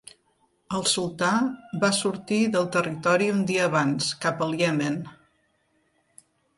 El 0.77 0.87
sultà 0.91 1.33
va 1.83 1.91
sortir 1.99 2.41
del 2.57 2.67
territori 2.79 3.31
un 3.37 3.47
dia 3.53 3.69
abans, 3.73 4.11
cap 4.27 4.45
al 4.49 4.61
Iemen. 4.65 5.01